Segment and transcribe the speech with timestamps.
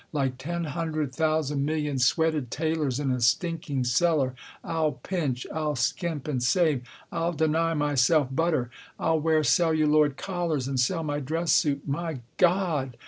[0.11, 4.33] Like ten hundred thousand million sweated tailors in a stinking cellar.
[4.63, 5.45] I'll pinch.
[5.53, 6.81] I'll skimp and save.
[7.11, 8.71] I'll deny myself butter.
[8.99, 11.87] I'll wear celluloid collars and sell my dress suit.
[11.87, 12.97] My God